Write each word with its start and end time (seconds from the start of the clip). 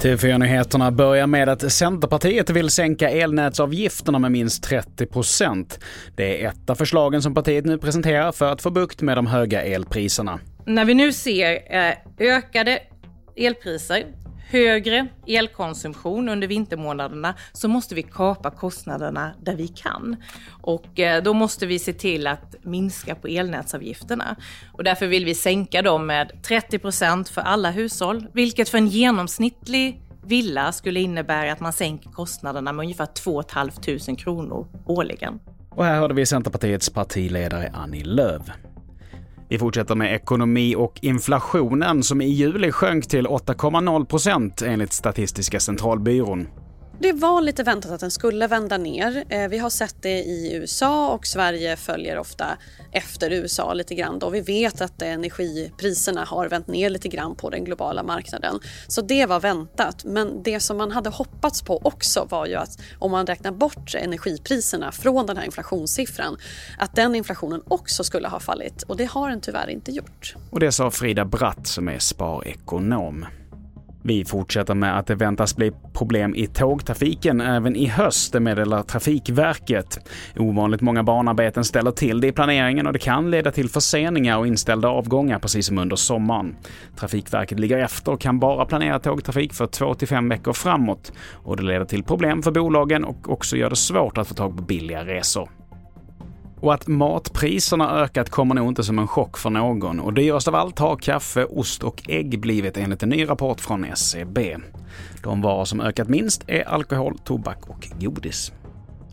TV4-nyheterna 0.00 0.90
börjar 0.90 1.26
med 1.26 1.48
att 1.48 1.72
Centerpartiet 1.72 2.50
vill 2.50 2.70
sänka 2.70 3.10
elnätsavgifterna 3.10 4.18
med 4.18 4.32
minst 4.32 4.68
30% 4.68 5.80
Det 6.16 6.44
är 6.44 6.48
ett 6.48 6.70
av 6.70 6.74
förslagen 6.74 7.22
som 7.22 7.34
partiet 7.34 7.64
nu 7.64 7.78
presenterar 7.78 8.32
för 8.32 8.52
att 8.52 8.62
få 8.62 8.70
bukt 8.70 9.02
med 9.02 9.16
de 9.16 9.26
höga 9.26 9.62
elpriserna. 9.62 10.40
När 10.66 10.84
vi 10.84 10.94
nu 10.94 11.12
ser 11.12 11.76
eh, 11.76 11.94
ökade 12.18 12.78
elpriser 13.36 14.04
högre 14.50 15.06
elkonsumtion 15.26 16.28
under 16.28 16.48
vintermånaderna 16.48 17.34
så 17.52 17.68
måste 17.68 17.94
vi 17.94 18.02
kapa 18.02 18.50
kostnaderna 18.50 19.32
där 19.42 19.56
vi 19.56 19.68
kan. 19.68 20.16
Och 20.62 21.00
eh, 21.00 21.22
då 21.22 21.34
måste 21.34 21.66
vi 21.66 21.78
se 21.78 21.92
till 21.92 22.26
att 22.26 22.54
minska 22.62 23.14
på 23.14 23.28
elnätsavgifterna. 23.28 24.36
Och 24.72 24.84
därför 24.84 25.06
vill 25.06 25.24
vi 25.24 25.34
sänka 25.34 25.82
dem 25.82 26.06
med 26.06 26.42
30 26.42 26.78
procent 26.78 27.28
för 27.28 27.40
alla 27.40 27.70
hushåll, 27.70 28.26
vilket 28.32 28.68
för 28.68 28.78
en 28.78 28.88
genomsnittlig 28.88 30.02
villa 30.26 30.72
skulle 30.72 31.00
innebära 31.00 31.52
att 31.52 31.60
man 31.60 31.72
sänker 31.72 32.10
kostnaderna 32.10 32.72
med 32.72 32.82
ungefär 32.82 33.06
2 33.06 33.42
500 33.42 34.16
kronor 34.18 34.66
årligen. 34.86 35.40
Och 35.70 35.84
här 35.84 35.98
hörde 35.98 36.14
vi 36.14 36.26
Centerpartiets 36.26 36.90
partiledare 36.90 37.72
Annie 37.74 38.04
Lööf. 38.04 38.42
Vi 39.50 39.58
fortsätter 39.58 39.94
med 39.94 40.14
ekonomi 40.14 40.74
och 40.76 40.98
inflationen 41.02 42.02
som 42.02 42.20
i 42.20 42.28
juli 42.28 42.72
sjönk 42.72 43.08
till 43.08 43.26
8,0 43.26 44.04
procent 44.04 44.62
enligt 44.62 44.92
Statistiska 44.92 45.60
centralbyrån. 45.60 46.46
Det 47.02 47.12
var 47.12 47.40
lite 47.40 47.62
väntat 47.62 47.92
att 47.92 48.00
den 48.00 48.10
skulle 48.10 48.46
vända 48.46 48.78
ner. 48.78 49.24
Eh, 49.28 49.48
vi 49.48 49.58
har 49.58 49.70
sett 49.70 49.96
det 50.00 50.18
i 50.18 50.54
USA 50.54 51.10
och 51.10 51.26
Sverige 51.26 51.76
följer 51.76 52.18
ofta 52.18 52.46
efter 52.92 53.30
USA 53.30 53.74
lite 53.74 53.94
grann. 53.94 54.18
Då. 54.18 54.30
Vi 54.30 54.40
vet 54.40 54.80
att 54.80 55.02
energipriserna 55.02 56.24
har 56.24 56.48
vänt 56.48 56.66
ner 56.66 56.90
lite 56.90 57.08
grann 57.08 57.36
på 57.36 57.50
den 57.50 57.64
globala 57.64 58.02
marknaden. 58.02 58.60
Så 58.86 59.00
det 59.00 59.26
var 59.26 59.40
väntat. 59.40 60.04
Men 60.04 60.42
det 60.42 60.60
som 60.60 60.76
man 60.76 60.90
hade 60.90 61.10
hoppats 61.10 61.62
på 61.62 61.80
också 61.84 62.26
var 62.30 62.46
ju 62.46 62.54
att 62.54 62.78
om 62.98 63.10
man 63.10 63.26
räknar 63.26 63.52
bort 63.52 63.94
energipriserna 63.94 64.92
från 64.92 65.26
den 65.26 65.36
här 65.36 65.44
inflationssiffran, 65.44 66.36
att 66.78 66.96
den 66.96 67.14
inflationen 67.14 67.62
också 67.68 68.04
skulle 68.04 68.28
ha 68.28 68.40
fallit. 68.40 68.82
Och 68.82 68.96
det 68.96 69.04
har 69.04 69.30
den 69.30 69.40
tyvärr 69.40 69.70
inte 69.70 69.92
gjort. 69.92 70.34
Och 70.50 70.60
det 70.60 70.72
sa 70.72 70.90
Frida 70.90 71.24
Bratt 71.24 71.66
som 71.66 71.88
är 71.88 71.98
sparekonom. 71.98 73.26
Vi 74.02 74.24
fortsätter 74.24 74.74
med 74.74 74.98
att 74.98 75.06
det 75.06 75.14
väntas 75.14 75.56
bli 75.56 75.72
problem 75.92 76.34
i 76.34 76.46
tågtrafiken 76.46 77.40
även 77.40 77.76
i 77.76 77.86
höst, 77.86 78.32
det 78.32 78.40
meddelar 78.40 78.82
Trafikverket. 78.82 79.98
Ovanligt 80.36 80.80
många 80.80 81.02
banarbeten 81.02 81.64
ställer 81.64 81.90
till 81.90 82.20
det 82.20 82.26
i 82.26 82.32
planeringen 82.32 82.86
och 82.86 82.92
det 82.92 82.98
kan 82.98 83.30
leda 83.30 83.50
till 83.50 83.68
förseningar 83.68 84.38
och 84.38 84.46
inställda 84.46 84.88
avgångar 84.88 85.38
precis 85.38 85.66
som 85.66 85.78
under 85.78 85.96
sommaren. 85.96 86.56
Trafikverket 86.96 87.60
ligger 87.60 87.78
efter 87.78 88.12
och 88.12 88.20
kan 88.20 88.38
bara 88.38 88.64
planera 88.64 88.98
tågtrafik 88.98 89.54
för 89.54 89.66
två 89.66 89.94
till 89.94 90.08
fem 90.08 90.28
veckor 90.28 90.52
framåt 90.52 91.12
och 91.32 91.56
det 91.56 91.62
leder 91.62 91.84
till 91.84 92.02
problem 92.02 92.42
för 92.42 92.50
bolagen 92.50 93.04
och 93.04 93.30
också 93.30 93.56
gör 93.56 93.70
det 93.70 93.76
svårt 93.76 94.18
att 94.18 94.28
få 94.28 94.34
tag 94.34 94.56
på 94.56 94.62
billiga 94.62 95.04
resor. 95.04 95.59
Och 96.60 96.74
att 96.74 96.86
matpriserna 96.86 97.90
ökat 97.90 98.30
kommer 98.30 98.54
nog 98.54 98.68
inte 98.68 98.84
som 98.84 98.98
en 98.98 99.08
chock 99.08 99.38
för 99.38 99.50
någon 99.50 100.00
och 100.00 100.12
dyrast 100.12 100.48
av 100.48 100.54
allt 100.54 100.78
har 100.78 100.96
kaffe, 100.96 101.44
ost 101.44 101.82
och 101.82 102.02
ägg 102.08 102.40
blivit 102.40 102.76
enligt 102.76 103.02
en 103.02 103.08
ny 103.08 103.28
rapport 103.28 103.60
från 103.60 103.84
SCB. 103.84 104.56
De 105.22 105.42
varor 105.42 105.64
som 105.64 105.80
ökat 105.80 106.08
minst 106.08 106.44
är 106.46 106.68
alkohol, 106.68 107.18
tobak 107.24 107.68
och 107.68 107.88
godis. 108.00 108.52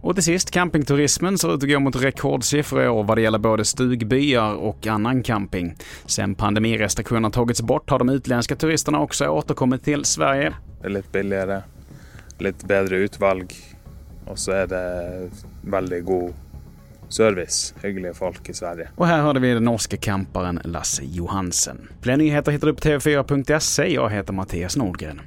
Och 0.00 0.14
till 0.14 0.24
sist, 0.24 0.50
campingturismen 0.50 1.38
ser 1.38 1.54
ut 1.54 1.62
att 1.62 1.68
gå 1.68 1.80
mot 1.80 1.96
rekordsiffror 1.96 2.84
i 2.84 2.88
år 2.88 3.04
vad 3.04 3.18
det 3.18 3.22
gäller 3.22 3.38
både 3.38 3.64
stugbyar 3.64 4.54
och 4.54 4.86
annan 4.86 5.22
camping. 5.22 5.74
Sen 6.06 6.34
pandemirestriktionerna 6.34 7.30
tagits 7.30 7.62
bort 7.62 7.90
har 7.90 7.98
de 7.98 8.08
utländska 8.08 8.56
turisterna 8.56 9.00
också 9.00 9.26
återkommit 9.26 9.84
till 9.84 10.04
Sverige. 10.04 10.52
Det 10.80 10.86
är 10.86 10.90
lite 10.90 11.08
billigare, 11.12 11.62
lite 12.38 12.66
bättre 12.66 12.96
utvalg 12.96 13.46
och 14.26 14.38
så 14.38 14.52
är 14.52 14.66
det 14.66 15.30
väldigt 15.62 16.04
god 16.04 16.34
service, 17.12 17.74
hyggliga 17.82 18.14
folk 18.14 18.48
i 18.48 18.54
Sverige. 18.54 18.88
Och 18.96 19.06
här 19.06 19.22
hörde 19.22 19.40
vi 19.40 19.54
den 19.54 19.64
norske 19.64 19.96
camparen 19.96 20.60
Lasse 20.64 21.02
Johansen. 21.04 21.88
Fler 22.00 22.16
nyheter 22.16 22.52
hittar 22.52 22.66
du 22.66 22.74
på 22.74 22.80
tv4.se. 22.80 23.94
Jag 23.94 24.10
heter 24.10 24.32
Mattias 24.32 24.76
Nordgren. 24.76 25.20